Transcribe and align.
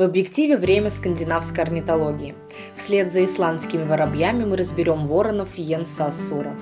В 0.00 0.02
объективе 0.02 0.56
время 0.56 0.88
скандинавской 0.88 1.62
орнитологии. 1.62 2.34
Вслед 2.74 3.12
за 3.12 3.22
исландскими 3.22 3.84
воробьями 3.84 4.46
мы 4.46 4.56
разберем 4.56 5.06
воронов 5.06 5.58
Йенса 5.58 6.06
Асура. 6.06 6.56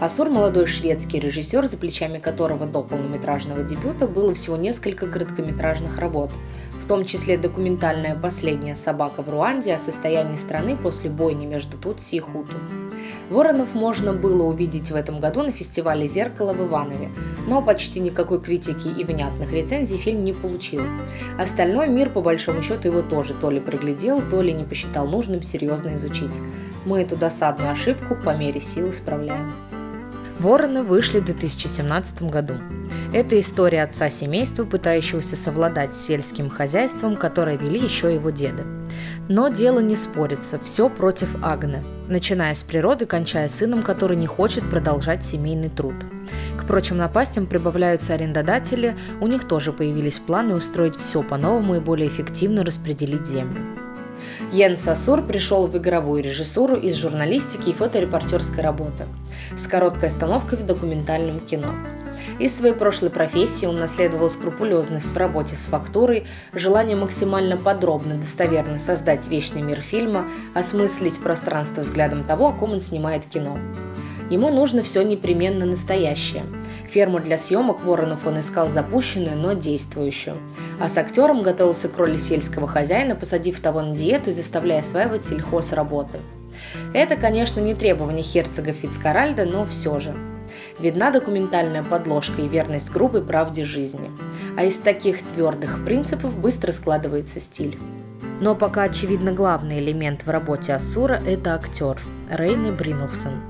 Асур– 0.00 0.28
молодой 0.30 0.66
шведский 0.66 1.20
режиссер, 1.20 1.66
за 1.66 1.76
плечами 1.76 2.18
которого 2.18 2.66
до 2.66 2.82
полнометражного 2.82 3.62
дебюта 3.62 4.08
было 4.08 4.34
всего 4.34 4.56
несколько 4.56 5.06
короткометражных 5.06 5.98
работ, 5.98 6.32
в 6.82 6.88
том 6.88 7.04
числе 7.04 7.38
документальная 7.38 8.18
«Последняя 8.18 8.74
собака 8.74 9.22
в 9.22 9.30
Руанде» 9.30 9.72
о 9.72 9.78
состоянии 9.78 10.34
страны 10.34 10.76
после 10.76 11.10
бойни 11.10 11.46
между 11.46 11.78
Тутси 11.78 12.16
и 12.16 12.18
Хуту. 12.18 12.56
Воронов 13.30 13.74
можно 13.74 14.12
было 14.12 14.44
увидеть 14.44 14.90
в 14.90 14.94
этом 14.96 15.20
году 15.20 15.42
на 15.42 15.52
фестивале 15.52 16.08
«Зеркало» 16.08 16.52
в 16.52 16.66
Иванове, 16.66 17.10
но 17.46 17.62
почти 17.62 18.00
никакой 18.00 18.40
критики 18.40 18.88
и 18.88 19.04
внятных 19.04 19.52
рецензий 19.52 19.98
фильм 19.98 20.24
не 20.24 20.32
получил. 20.32 20.82
Остальной 21.38 21.88
мир, 21.88 22.10
по 22.10 22.22
большому 22.22 22.62
счету, 22.62 22.88
его 22.88 23.02
тоже 23.02 23.34
то 23.34 23.50
ли 23.50 23.60
проглядел, 23.60 24.20
то 24.30 24.42
ли 24.42 24.52
не 24.52 24.64
посчитал 24.64 25.06
нужным 25.06 25.42
серьезно 25.42 25.94
изучить. 25.94 26.40
Мы 26.84 27.02
эту 27.02 27.16
досадную 27.16 27.70
ошибку 27.70 28.16
по 28.16 28.34
мере 28.34 28.60
сил 28.60 28.90
исправляем. 28.90 29.52
Вороны 30.40 30.82
вышли 30.82 31.20
в 31.20 31.26
2017 31.26 32.22
году. 32.22 32.54
Это 33.12 33.38
история 33.38 33.82
отца 33.82 34.08
семейства, 34.08 34.64
пытающегося 34.64 35.36
совладать 35.36 35.94
с 35.94 36.06
сельским 36.06 36.48
хозяйством, 36.48 37.16
которое 37.16 37.58
вели 37.58 37.78
еще 37.78 38.14
его 38.14 38.30
деды. 38.30 38.64
Но 39.30 39.46
дело 39.46 39.78
не 39.78 39.94
спорится, 39.94 40.58
все 40.58 40.90
против 40.90 41.36
Агны, 41.40 41.84
начиная 42.08 42.52
с 42.52 42.64
природы, 42.64 43.06
кончая 43.06 43.48
сыном, 43.48 43.84
который 43.84 44.16
не 44.16 44.26
хочет 44.26 44.68
продолжать 44.68 45.24
семейный 45.24 45.68
труд. 45.68 45.94
К 46.58 46.66
прочим 46.66 46.96
напастям 46.96 47.46
прибавляются 47.46 48.14
арендодатели, 48.14 48.96
у 49.20 49.28
них 49.28 49.46
тоже 49.46 49.72
появились 49.72 50.18
планы 50.18 50.56
устроить 50.56 50.96
все 50.96 51.22
по-новому 51.22 51.76
и 51.76 51.78
более 51.78 52.08
эффективно 52.08 52.64
распределить 52.64 53.24
землю. 53.24 53.60
Йен 54.50 54.76
Сасур 54.76 55.22
пришел 55.22 55.68
в 55.68 55.78
игровую 55.78 56.24
режиссуру 56.24 56.74
из 56.74 56.96
журналистики 56.96 57.70
и 57.70 57.72
фоторепортерской 57.72 58.64
работы 58.64 59.06
с 59.56 59.68
короткой 59.68 60.08
остановкой 60.08 60.58
в 60.58 60.66
документальном 60.66 61.38
кино. 61.38 61.72
Из 62.38 62.56
своей 62.56 62.74
прошлой 62.74 63.10
профессии 63.10 63.66
он 63.66 63.78
наследовал 63.78 64.30
скрупулезность 64.30 65.12
в 65.12 65.16
работе 65.16 65.56
с 65.56 65.64
фактурой, 65.64 66.26
желание 66.52 66.96
максимально 66.96 67.56
подробно, 67.56 68.14
достоверно 68.14 68.78
создать 68.78 69.26
вечный 69.28 69.62
мир 69.62 69.80
фильма, 69.80 70.24
осмыслить 70.54 71.20
пространство 71.20 71.82
взглядом 71.82 72.24
того, 72.24 72.48
о 72.48 72.52
ком 72.52 72.72
он 72.72 72.80
снимает 72.80 73.26
кино. 73.26 73.58
Ему 74.30 74.48
нужно 74.50 74.84
все 74.84 75.02
непременно 75.02 75.66
настоящее. 75.66 76.44
Ферму 76.88 77.18
для 77.18 77.36
съемок 77.36 77.84
Воронов 77.84 78.26
он 78.26 78.38
искал 78.38 78.68
запущенную, 78.68 79.36
но 79.36 79.54
действующую. 79.54 80.36
А 80.78 80.88
с 80.88 80.96
актером 80.98 81.42
готовился 81.42 81.88
к 81.88 81.98
роли 81.98 82.16
сельского 82.16 82.68
хозяина, 82.68 83.16
посадив 83.16 83.60
того 83.60 83.82
на 83.82 83.94
диету 83.94 84.30
и 84.30 84.32
заставляя 84.32 84.80
осваивать 84.80 85.24
сельхоз 85.24 85.72
работы. 85.72 86.20
Это, 86.94 87.16
конечно, 87.16 87.60
не 87.60 87.74
требование 87.74 88.24
герцога 88.24 88.72
Фицкаральда, 88.72 89.46
но 89.46 89.66
все 89.66 89.98
же. 89.98 90.29
Видна 90.80 91.10
документальная 91.10 91.82
подложка 91.82 92.40
и 92.40 92.48
верность 92.48 92.90
грубой 92.90 93.22
правде 93.22 93.64
жизни. 93.64 94.10
А 94.56 94.64
из 94.64 94.78
таких 94.78 95.22
твердых 95.22 95.84
принципов 95.84 96.34
быстро 96.38 96.72
складывается 96.72 97.38
стиль. 97.38 97.78
Но 98.40 98.54
пока 98.54 98.84
очевидно 98.84 99.32
главный 99.32 99.80
элемент 99.80 100.22
в 100.24 100.30
работе 100.30 100.72
Ассура– 100.72 101.20
это 101.26 101.54
актер 101.54 102.00
Рейни 102.30 102.70
Бринлсон. 102.70 103.42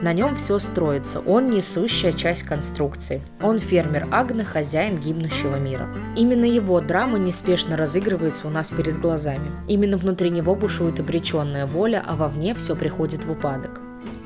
На 0.00 0.12
нем 0.12 0.34
все 0.34 0.58
строится, 0.58 1.20
он 1.20 1.50
несущая 1.50 2.12
часть 2.12 2.42
конструкции. 2.42 3.22
Он 3.40 3.60
фермер 3.60 4.08
Агны, 4.10 4.44
хозяин 4.44 4.98
гибнущего 4.98 5.56
мира. 5.56 5.88
Именно 6.16 6.44
его 6.44 6.80
драма 6.80 7.18
неспешно 7.18 7.76
разыгрывается 7.76 8.48
у 8.48 8.50
нас 8.50 8.70
перед 8.70 9.00
глазами. 9.00 9.50
Именно 9.68 9.96
внутри 9.96 10.30
него 10.30 10.56
бушует 10.56 10.98
обреченная 10.98 11.66
воля, 11.66 12.02
а 12.04 12.16
вовне 12.16 12.54
все 12.54 12.74
приходит 12.74 13.24
в 13.24 13.30
упадок. 13.30 13.80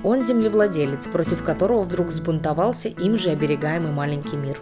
Он 0.07 0.23
землевладелец, 0.23 1.09
против 1.09 1.43
которого 1.43 1.83
вдруг 1.83 2.13
сбунтовался 2.13 2.89
им 2.89 3.19
же 3.19 3.31
оберегаемый 3.31 3.91
маленький 3.91 4.37
мир. 4.37 4.61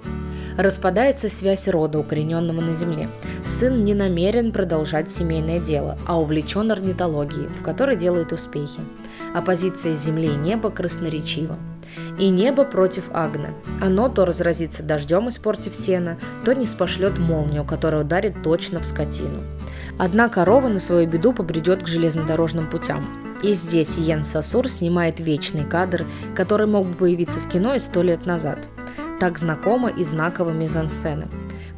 Распадается 0.56 1.28
связь 1.28 1.68
рода, 1.68 1.98
укорененного 1.98 2.62
на 2.62 2.74
земле. 2.74 3.10
Сын 3.44 3.84
не 3.84 3.92
намерен 3.92 4.52
продолжать 4.52 5.10
семейное 5.10 5.58
дело, 5.58 5.98
а 6.06 6.18
увлечен 6.18 6.72
орнитологией, 6.72 7.48
в 7.48 7.62
которой 7.62 7.94
делает 7.94 8.32
успехи. 8.32 8.80
Оппозиция 9.34 9.94
земли 9.94 10.28
и 10.28 10.34
неба 10.34 10.70
красноречива. 10.70 11.58
И 12.18 12.30
небо 12.30 12.64
против 12.64 13.10
Агны. 13.12 13.50
Оно 13.82 14.08
то 14.08 14.24
разразится 14.24 14.82
дождем, 14.82 15.28
испортив 15.28 15.76
сено, 15.76 16.16
то 16.46 16.54
не 16.54 16.64
спошлет 16.64 17.18
молнию, 17.18 17.64
которая 17.64 18.00
ударит 18.00 18.42
точно 18.42 18.80
в 18.80 18.86
скотину. 18.86 19.42
Одна 19.98 20.30
корова 20.30 20.68
на 20.68 20.78
свою 20.78 21.06
беду 21.06 21.34
побредет 21.34 21.82
к 21.82 21.86
железнодорожным 21.86 22.66
путям. 22.70 23.33
И 23.44 23.52
здесь 23.52 23.98
Йен 23.98 24.24
Сосур 24.24 24.70
снимает 24.70 25.20
вечный 25.20 25.66
кадр, 25.66 26.06
который 26.34 26.66
мог 26.66 26.86
бы 26.86 26.94
появиться 26.94 27.40
в 27.40 27.48
кино 27.50 27.74
и 27.74 27.78
сто 27.78 28.02
лет 28.02 28.24
назад. 28.24 28.58
Так 29.20 29.38
знакомо 29.38 29.90
и 29.90 30.02
знаково 30.02 30.50
мизансцены. 30.50 31.28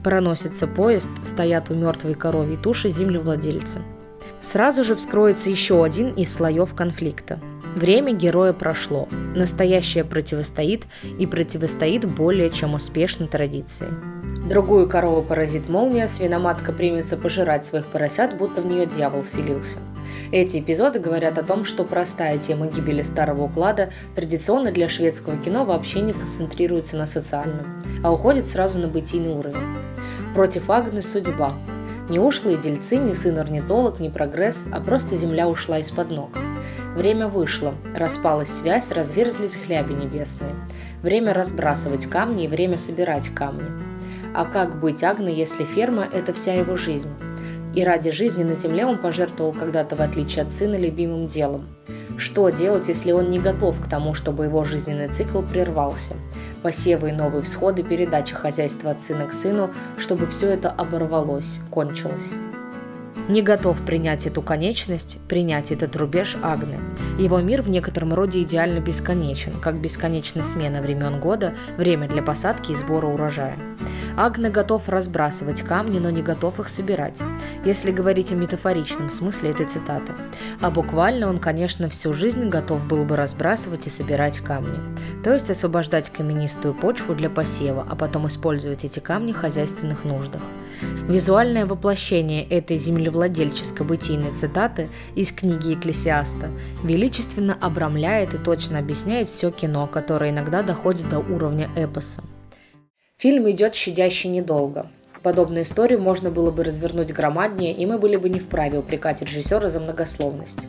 Проносится 0.05 0.69
поезд, 0.69 1.09
стоят 1.25 1.69
у 1.69 1.75
мертвой 1.75 2.15
коровьей 2.15 2.57
туши 2.57 2.89
землевладельцы. 2.91 3.81
Сразу 4.41 4.85
же 4.85 4.95
вскроется 4.95 5.51
еще 5.51 5.83
один 5.83 6.11
из 6.11 6.33
слоев 6.33 6.73
конфликта. 6.73 7.41
Время 7.75 8.13
героя 8.13 8.53
прошло, 8.53 9.09
настоящее 9.35 10.05
противостоит 10.05 10.85
и 11.19 11.27
противостоит 11.27 12.05
более 12.05 12.51
чем 12.51 12.75
успешной 12.75 13.27
традиции. 13.27 13.89
Другую 14.49 14.89
корову 14.89 15.21
поразит 15.21 15.69
молния, 15.69 16.07
свиноматка 16.07 16.71
примется 16.73 17.17
пожирать 17.17 17.65
своих 17.65 17.87
поросят, 17.87 18.37
будто 18.37 18.63
в 18.63 18.67
нее 18.67 18.87
дьявол 18.87 19.25
селился. 19.25 19.79
Эти 20.33 20.59
эпизоды 20.59 20.99
говорят 20.99 21.39
о 21.39 21.43
том, 21.43 21.65
что 21.65 21.85
простая 21.85 22.39
тема 22.39 22.67
гибели 22.67 23.03
старого 23.03 23.45
уклада 23.45 23.91
традиционно 24.15 24.73
для 24.73 24.89
шведского 24.89 25.37
кино 25.37 25.65
вообще 25.65 26.01
не 26.01 26.13
концентрируется 26.13 26.97
на 26.97 27.07
социальном, 27.07 27.83
а 28.03 28.13
уходит 28.13 28.47
сразу 28.47 28.79
на 28.79 28.89
бытийный 28.89 29.35
уровень. 29.35 29.57
Против 30.35 30.69
Агны 30.71 31.03
судьба. 31.03 31.55
Не 32.09 32.19
ушлые 32.19 32.57
дельцы, 32.57 32.97
ни 32.97 33.13
сын 33.13 33.39
орнитолог, 33.39 33.99
ни 33.99 34.09
прогресс, 34.09 34.69
а 34.73 34.81
просто 34.81 35.17
земля 35.17 35.49
ушла 35.49 35.79
из-под 35.79 36.11
ног. 36.11 36.31
Время 36.95 37.29
вышло, 37.29 37.75
распалась 37.95 38.49
связь, 38.49 38.91
разверзлись 38.91 39.57
хляби 39.57 39.93
небесные. 39.93 40.55
Время 41.03 41.35
разбрасывать 41.35 42.07
камни 42.07 42.45
и 42.45 42.49
время 42.49 42.79
собирать 42.79 43.29
камни. 43.29 43.69
А 44.35 44.45
как 44.45 44.81
быть 44.81 45.03
Агны, 45.03 45.29
если 45.29 45.65
ферма– 45.65 46.07
это 46.13 46.33
вся 46.33 46.55
его 46.55 46.77
жизнь? 46.77 47.11
И 47.77 47.85
ради 47.85 48.11
жизни 48.11 48.43
на 48.43 48.55
земле 48.55 48.87
он 48.87 48.97
пожертвовал 48.97 49.53
когда-то, 49.53 49.97
в 49.97 50.01
отличие 50.01 50.45
от 50.45 50.51
сына, 50.51 50.77
любимым 50.77 51.27
делом. 51.27 51.69
Что 52.17 52.49
делать, 52.49 52.89
если 52.89 53.13
он 53.13 53.31
не 53.31 53.39
готов 53.39 53.79
к 53.83 53.89
тому, 53.91 54.15
чтобы 54.15 54.47
его 54.47 54.65
жизненный 54.65 55.09
цикл 55.09 55.43
прервался? 55.43 56.15
Посевы 56.63 57.11
и 57.11 57.13
новые 57.13 57.43
всходы, 57.43 57.83
передача 57.83 58.35
хозяйства 58.35 58.93
от 58.93 59.01
сына 59.03 59.27
к 59.27 59.35
сыну, 59.35 59.71
чтобы 59.99 60.27
все 60.27 60.49
это 60.49 60.71
оборвалось, 60.71 61.61
кончилось 61.71 62.33
не 63.29 63.43
готов 63.43 63.81
принять 63.85 64.27
эту 64.27 64.43
конечность, 64.43 65.19
принять 65.29 65.73
этот 65.73 65.97
рубеж 65.97 66.37
Агны. 66.43 66.79
Его 67.19 67.41
мир 67.41 67.63
в 67.63 67.69
некотором 67.69 68.15
роде 68.15 68.43
идеально 68.43 68.81
бесконечен, 68.81 69.53
как 69.61 69.81
бесконечна 69.81 70.43
смена 70.43 70.81
времен 70.81 71.19
года, 71.21 71.55
время 71.77 72.09
для 72.09 72.23
посадки 72.23 72.73
и 72.73 72.77
сбора 72.77 73.07
урожая. 73.07 73.57
Агна 74.17 74.49
готов 74.49 74.89
разбрасывать 74.89 75.63
камни, 75.63 75.99
но 75.99 76.09
не 76.11 76.23
готов 76.23 76.59
их 76.59 76.69
собирать, 76.69 77.19
если 77.65 77.91
говорить 77.91 78.33
о 78.33 78.35
метафоричном 78.35 79.11
смысле 79.11 79.51
этой 79.51 79.67
цитаты. 79.67 80.15
А 80.61 80.71
буквально 80.71 81.29
он, 81.29 81.39
конечно, 81.39 81.91
всю 81.91 82.15
жизнь 82.15 82.49
готов 82.49 82.87
был 82.87 83.05
бы 83.05 83.17
разбрасывать 83.17 83.87
и 83.87 83.91
собирать 83.91 84.41
камни. 84.41 84.79
То 85.23 85.35
есть 85.35 85.51
освобождать 85.51 86.11
каменистую 86.11 86.73
почву 86.73 87.15
для 87.15 87.29
посева, 87.29 87.87
а 87.89 87.95
потом 87.95 88.27
использовать 88.27 88.85
эти 88.85 89.01
камни 89.01 89.33
в 89.33 89.37
хозяйственных 89.37 90.05
нуждах. 90.05 90.41
Визуальное 91.09 91.67
воплощение 91.67 92.45
этой 92.45 92.79
землевладельческой 92.79 93.87
бытийной 93.87 94.35
цитаты 94.35 94.89
из 95.15 95.33
книги 95.33 95.75
Экклесиаста 95.75 96.51
величественно 96.83 97.57
обрамляет 97.61 98.35
и 98.35 98.39
точно 98.39 98.79
объясняет 98.79 99.31
все 99.31 99.51
кино, 99.51 99.87
которое 99.87 100.31
иногда 100.31 100.63
доходит 100.63 101.09
до 101.09 101.21
уровня 101.21 101.71
эпоса. 101.77 102.23
Фильм 103.17 103.51
идет 103.51 103.75
щадяще 103.75 104.29
недолго. 104.29 104.91
Подобную 105.23 105.65
историю 105.65 106.01
можно 106.01 106.31
было 106.31 106.53
бы 106.53 106.63
развернуть 106.63 107.13
громаднее, 107.13 107.73
и 107.73 107.85
мы 107.85 107.99
были 107.99 108.17
бы 108.17 108.29
не 108.29 108.39
вправе 108.39 108.79
упрекать 108.79 109.23
режиссера 109.23 109.69
за 109.69 109.81
многословность. 109.81 110.69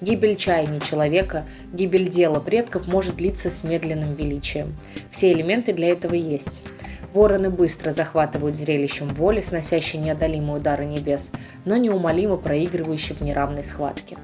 Гибель 0.00 0.34
чаяния 0.34 0.80
человека, 0.80 1.46
гибель 1.72 2.08
дела 2.08 2.40
предков 2.40 2.88
может 2.88 3.16
длиться 3.16 3.48
с 3.48 3.62
медленным 3.62 4.14
величием. 4.14 4.74
Все 5.10 5.32
элементы 5.32 5.72
для 5.72 5.90
этого 5.90 6.14
есть. 6.14 6.64
Вороны 7.12 7.50
быстро 7.50 7.90
захватывают 7.90 8.56
зрелищем 8.56 9.08
воли, 9.08 9.42
сносящие 9.42 10.00
неодолимые 10.00 10.56
удары 10.56 10.86
небес, 10.86 11.30
но 11.66 11.76
неумолимо 11.76 12.38
проигрывающие 12.38 13.14
в 13.14 13.20
неравной 13.20 13.64
схватке. 13.64 14.16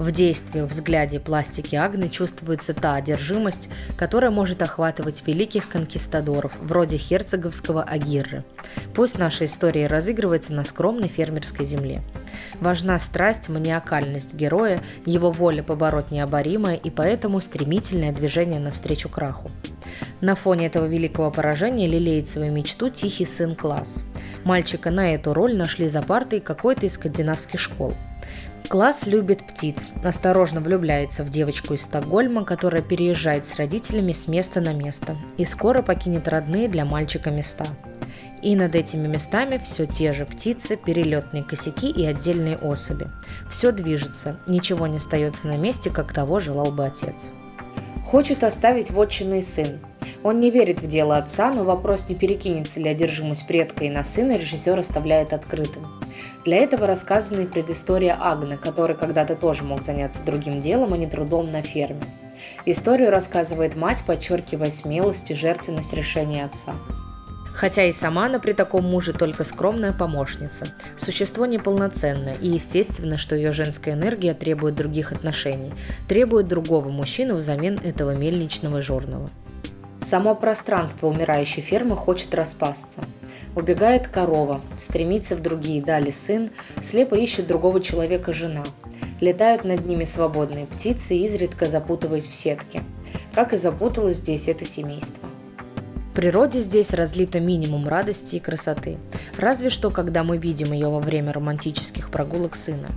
В 0.00 0.12
действиях, 0.12 0.70
взгляде, 0.70 1.20
пластике 1.20 1.76
Агны 1.76 2.08
чувствуется 2.08 2.72
та 2.72 2.94
одержимость, 2.94 3.68
которая 3.98 4.30
может 4.30 4.62
охватывать 4.62 5.22
великих 5.26 5.68
конкистадоров, 5.68 6.54
вроде 6.58 6.96
герцоговского 6.96 7.82
Агирры. 7.82 8.42
Пусть 8.94 9.18
наша 9.18 9.44
история 9.44 9.88
разыгрывается 9.88 10.54
на 10.54 10.64
скромной 10.64 11.08
фермерской 11.08 11.66
земле. 11.66 12.02
Важна 12.60 12.98
страсть, 12.98 13.50
маниакальность 13.50 14.32
героя, 14.32 14.80
его 15.04 15.30
воля 15.30 15.62
побороть 15.62 16.10
необоримое 16.10 16.76
и 16.76 16.88
поэтому 16.88 17.38
стремительное 17.42 18.14
движение 18.14 18.58
навстречу 18.58 19.10
краху. 19.10 19.50
На 20.22 20.34
фоне 20.34 20.68
этого 20.68 20.86
великого 20.86 21.30
поражения 21.30 21.86
лелеет 21.86 22.26
свою 22.26 22.50
мечту 22.54 22.88
тихий 22.88 23.26
сын 23.26 23.54
класс. 23.54 24.02
Мальчика 24.44 24.90
на 24.90 25.14
эту 25.14 25.34
роль 25.34 25.58
нашли 25.58 25.90
за 25.90 26.00
партой 26.00 26.40
какой-то 26.40 26.86
из 26.86 26.94
скандинавских 26.94 27.60
школ– 27.60 27.92
Класс 28.70 29.04
любит 29.04 29.44
птиц, 29.48 29.90
осторожно 30.04 30.60
влюбляется 30.60 31.24
в 31.24 31.28
девочку 31.28 31.74
из 31.74 31.82
Стокгольма, 31.82 32.44
которая 32.44 32.82
переезжает 32.82 33.44
с 33.44 33.56
родителями 33.56 34.12
с 34.12 34.28
места 34.28 34.60
на 34.60 34.72
место 34.72 35.16
и 35.38 35.44
скоро 35.44 35.82
покинет 35.82 36.28
родные 36.28 36.68
для 36.68 36.84
мальчика 36.84 37.32
места. 37.32 37.66
И 38.42 38.54
над 38.54 38.76
этими 38.76 39.08
местами 39.08 39.58
все 39.58 39.86
те 39.86 40.12
же 40.12 40.24
птицы, 40.24 40.76
перелетные 40.76 41.42
косяки 41.42 41.90
и 41.90 42.06
отдельные 42.06 42.58
особи. 42.58 43.08
Все 43.50 43.72
движется, 43.72 44.38
ничего 44.46 44.86
не 44.86 44.98
остается 44.98 45.48
на 45.48 45.56
месте, 45.56 45.90
как 45.90 46.12
того 46.12 46.38
желал 46.38 46.70
бы 46.70 46.86
отец. 46.86 47.30
Хочет 48.04 48.42
оставить 48.44 48.90
вотчину 48.90 49.36
и 49.36 49.42
сын. 49.42 49.80
Он 50.22 50.40
не 50.40 50.50
верит 50.50 50.82
в 50.82 50.86
дело 50.86 51.16
отца, 51.16 51.52
но 51.52 51.64
вопрос, 51.64 52.08
не 52.08 52.14
перекинется 52.14 52.80
ли 52.80 52.88
одержимость 52.88 53.46
предка 53.46 53.84
и 53.84 53.90
на 53.90 54.04
сына, 54.04 54.36
режиссер 54.36 54.78
оставляет 54.78 55.32
открытым. 55.32 55.86
Для 56.44 56.58
этого 56.58 56.86
рассказана 56.86 57.40
и 57.40 57.46
предыстория 57.46 58.16
Агны, 58.20 58.56
который 58.56 58.96
когда-то 58.96 59.34
тоже 59.34 59.64
мог 59.64 59.82
заняться 59.82 60.24
другим 60.24 60.60
делом, 60.60 60.92
а 60.92 60.98
не 60.98 61.06
трудом 61.06 61.52
на 61.52 61.62
ферме. 61.62 62.02
Историю 62.66 63.10
рассказывает 63.10 63.76
мать, 63.76 64.02
подчеркивая 64.06 64.70
смелость 64.70 65.30
и 65.30 65.34
жертвенность 65.34 65.92
решения 65.92 66.44
отца. 66.44 66.74
Хотя 67.54 67.84
и 67.84 67.92
сама 67.92 68.26
она 68.26 68.38
при 68.38 68.52
таком 68.52 68.84
муже 68.84 69.12
только 69.12 69.44
скромная 69.44 69.92
помощница. 69.92 70.66
Существо 70.96 71.46
неполноценное, 71.46 72.34
и 72.34 72.48
естественно, 72.48 73.18
что 73.18 73.36
ее 73.36 73.52
женская 73.52 73.94
энергия 73.94 74.34
требует 74.34 74.74
других 74.76 75.12
отношений, 75.12 75.72
требует 76.08 76.48
другого 76.48 76.88
мужчину 76.88 77.34
взамен 77.34 77.78
этого 77.82 78.14
мельничного 78.14 78.80
жорного. 78.80 79.28
Само 80.00 80.34
пространство 80.34 81.08
умирающей 81.08 81.62
фермы 81.62 81.94
хочет 81.94 82.34
распасться. 82.34 83.02
Убегает 83.54 84.08
корова, 84.08 84.62
стремится 84.78 85.36
в 85.36 85.42
другие 85.42 85.82
дали 85.82 86.10
сын, 86.10 86.50
слепо 86.82 87.14
ищет 87.14 87.46
другого 87.46 87.80
человека 87.80 88.32
жена. 88.32 88.64
Летают 89.20 89.64
над 89.64 89.84
ними 89.84 90.04
свободные 90.04 90.66
птицы, 90.66 91.14
изредка 91.16 91.66
запутываясь 91.66 92.26
в 92.26 92.34
сетке. 92.34 92.82
Как 93.34 93.52
и 93.52 93.58
запуталось 93.58 94.16
здесь 94.16 94.48
это 94.48 94.64
семейство. 94.64 95.29
В 96.10 96.12
природе 96.12 96.60
здесь 96.60 96.92
разлито 96.92 97.38
минимум 97.38 97.86
радости 97.86 98.34
и 98.34 98.40
красоты. 98.40 98.98
Разве 99.36 99.70
что, 99.70 99.90
когда 99.90 100.24
мы 100.24 100.38
видим 100.38 100.72
ее 100.72 100.88
во 100.88 100.98
время 100.98 101.32
романтических 101.32 102.10
прогулок 102.10 102.56
сына. 102.56 102.88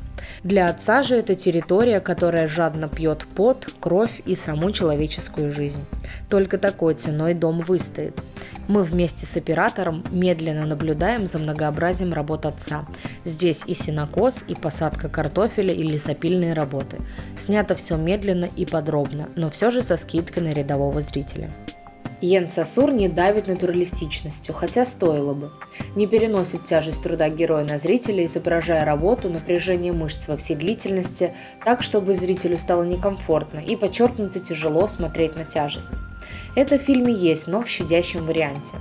Для 0.44 0.68
отца 0.68 1.04
же 1.04 1.16
это 1.16 1.36
территория, 1.36 2.00
которая 2.00 2.48
жадно 2.48 2.90
пьет 2.90 3.28
пот, 3.36 3.72
кровь 3.80 4.24
и 4.26 4.36
саму 4.36 4.72
человеческую 4.72 5.54
жизнь. 5.54 5.86
Только 6.28 6.58
такой 6.58 6.96
ценой 6.96 7.36
дом 7.36 7.62
выстоит. 7.62 8.20
Мы 8.68 8.82
вместе 8.82 9.28
с 9.28 9.38
оператором 9.38 10.04
медленно 10.10 10.66
наблюдаем 10.66 11.28
за 11.28 11.38
многообразием 11.38 12.14
работ 12.14 12.48
отца. 12.48 12.88
Здесь 13.26 13.64
и 13.68 13.76
синокос, 13.76 14.44
и 14.48 14.56
посадка 14.56 15.08
картофеля, 15.08 15.74
и 15.74 15.84
лесопильные 15.84 16.54
работы. 16.54 16.98
Снято 17.38 17.76
все 17.76 17.96
медленно 17.96 18.50
и 18.56 18.66
подробно, 18.66 19.30
но 19.36 19.52
все 19.52 19.70
же 19.70 19.84
со 19.84 19.98
скидкой 19.98 20.42
на 20.42 20.52
рядового 20.52 21.02
зрителя. 21.02 21.54
Йен 22.24 22.50
Сосур 22.50 22.94
не 22.94 23.10
давит 23.10 23.48
натуралистичностью, 23.48 24.56
хотя 24.56 24.86
стоило 24.86 25.34
бы. 25.34 25.52
Не 25.98 26.08
переносит 26.08 26.64
тяжесть 26.64 27.04
труда 27.04 27.28
героя 27.28 27.66
на 27.66 27.78
зрителя, 27.78 28.24
изображая 28.24 28.86
работу, 28.86 29.30
напряжение 29.30 29.92
мышц 29.92 30.30
во 30.30 30.38
всей 30.38 30.56
длительности, 30.56 31.34
так, 31.66 31.84
чтобы 31.84 32.14
зрителю 32.14 32.58
стало 32.58 32.84
некомфортно 32.84 33.60
и 33.60 33.76
подчеркнуто 33.76 34.40
тяжело 34.40 34.88
смотреть 34.88 35.36
на 35.36 35.44
тяжесть. 35.44 35.92
Это 36.56 36.80
в 36.80 36.82
фильме 36.82 37.14
есть, 37.14 37.48
но 37.48 37.62
в 37.62 37.68
щадящем 37.68 38.26
варианте. 38.26 38.72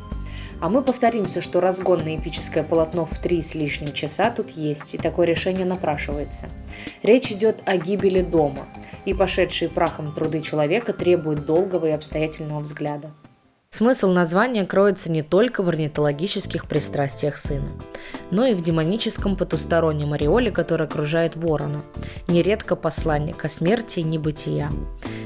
А 0.61 0.69
мы 0.69 0.81
повторимся, 0.81 1.41
что 1.41 1.61
разгон 1.61 2.05
на 2.05 2.15
эпическое 2.15 2.63
полотно 2.63 3.07
в 3.07 3.19
три 3.19 3.43
с 3.43 3.57
лишним 3.57 3.93
часа 3.93 4.31
тут 4.31 4.51
есть, 4.51 4.95
и 4.95 4.99
такое 4.99 5.27
решение 5.27 5.65
напрашивается. 5.65 6.49
Речь 7.03 7.33
идет 7.33 7.61
о 7.67 7.77
гибели 7.77 8.21
дома, 8.21 8.69
и 9.05 9.13
пошедшие 9.13 9.69
прахом 9.69 10.15
труды 10.15 10.43
человека 10.43 10.93
требуют 10.93 11.45
долгого 11.45 11.87
и 11.87 11.91
обстоятельного 11.91 12.61
взгляда. 12.61 13.13
Смысл 13.75 14.13
названия 14.13 14.67
кроется 14.67 15.11
не 15.11 15.23
только 15.23 15.63
в 15.63 15.69
орнитологических 15.71 16.67
пристрастиях 16.67 17.39
сына, 17.39 17.71
но 18.31 18.45
и 18.45 18.53
в 18.53 18.61
демоническом 18.61 19.35
потустороннем 19.35 20.13
ореоле, 20.13 20.51
который 20.51 20.87
окружает 20.87 21.37
ворона, 21.37 21.83
нередко 22.29 22.77
посланника 22.77 23.49
смерти 23.49 24.01
и 24.01 24.03
небытия. 24.03 24.71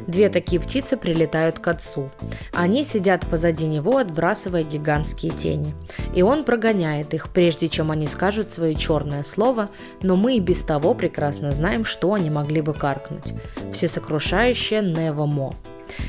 Две 0.06 0.28
такие 0.28 0.60
птицы 0.60 0.96
прилетают 0.96 1.58
к 1.58 1.66
отцу. 1.66 2.08
Они 2.52 2.84
сидят 2.84 3.26
позади 3.26 3.66
него, 3.66 3.96
отбрасывая 3.96 4.62
гигантские 4.62 5.32
тени. 5.32 5.74
И 6.14 6.22
он 6.22 6.44
прогоняет 6.44 7.14
их, 7.14 7.30
прежде 7.30 7.68
чем 7.68 7.90
они 7.90 8.06
скажут 8.06 8.48
свое 8.48 8.76
черное 8.76 9.24
слово, 9.24 9.70
но 10.02 10.14
мы 10.14 10.36
и 10.36 10.40
без 10.40 10.62
того 10.62 10.94
прекрасно 10.94 11.50
знаем, 11.50 11.84
что 11.84 12.14
они 12.14 12.30
могли 12.30 12.60
бы 12.60 12.74
каркнуть. 12.74 13.34
Всесокрушающее 13.72 14.82
Невомо. 14.82 15.56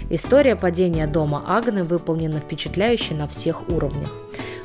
История 0.10 0.56
падения 0.56 1.06
дома 1.06 1.44
Агны 1.46 1.84
выполнена 1.84 2.40
впечатляюще 2.40 3.14
на 3.14 3.28
всех 3.28 3.68
уровнях. 3.68 4.10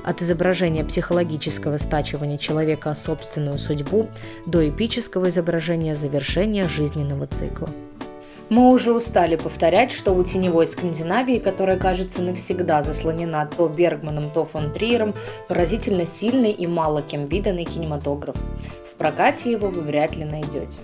От 0.04 0.22
изображения 0.22 0.84
психологического 0.84 1.78
стачивания 1.78 2.38
человека 2.38 2.90
о 2.90 2.94
собственную 2.94 3.58
судьбу 3.58 4.08
до 4.46 4.68
эпического 4.68 5.30
изображения 5.30 5.96
завершения 5.96 6.68
жизненного 6.68 7.26
цикла. 7.26 7.68
Мы 8.50 8.70
уже 8.70 8.92
устали 8.92 9.34
повторять, 9.34 9.90
что 9.90 10.12
у 10.12 10.22
теневой 10.22 10.68
Скандинавии, 10.68 11.38
которая, 11.40 11.76
кажется, 11.76 12.22
навсегда 12.22 12.84
заслонена 12.84 13.48
то 13.56 13.66
Бергманом, 13.66 14.30
то 14.30 14.44
фон 14.44 14.72
Триером, 14.72 15.12
поразительно 15.48 16.06
сильный 16.06 16.52
и 16.52 16.68
мало 16.68 17.02
кем 17.02 17.24
виданный 17.24 17.64
кинематограф. 17.64 18.36
В 18.92 18.94
прокате 18.96 19.50
его 19.50 19.68
вы 19.68 19.80
вряд 19.80 20.14
ли 20.14 20.24
найдете. 20.24 20.78